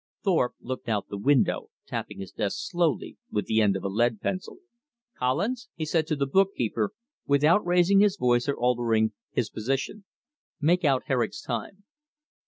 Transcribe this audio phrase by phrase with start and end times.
[0.23, 3.87] Thorpe looked out of the window, tapping his desk slowly with the end of a
[3.87, 4.57] lead pencil.
[5.15, 6.93] "Collins," said he to the bookkeeper,
[7.27, 10.05] without raising his voice or altering his position,
[10.59, 11.83] "make out Herrick's time."